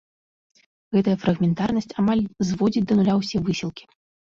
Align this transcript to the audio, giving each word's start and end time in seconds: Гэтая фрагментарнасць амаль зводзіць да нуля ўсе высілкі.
Гэтая 0.97 1.13
фрагментарнасць 1.25 1.91
амаль 2.03 2.27
зводзіць 2.51 2.87
да 2.89 2.93
нуля 3.03 3.13
ўсе 3.25 3.37
высілкі. 3.49 3.83